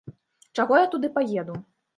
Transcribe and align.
Чаго 0.61 0.81
я 0.83 0.87
туды 0.95 1.13
паеду? 1.21 1.63